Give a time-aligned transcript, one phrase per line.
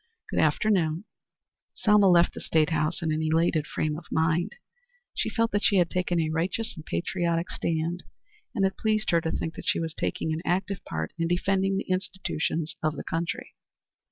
[0.31, 1.05] Good afternoon."
[1.75, 4.55] Selma left the State house in an elated frame of mind.
[5.13, 8.03] She felt that she had taken a righteous and patriotic stand,
[8.55, 11.77] and it pleased her to think that she was taking an active part in defending
[11.77, 13.53] the institutions of the country.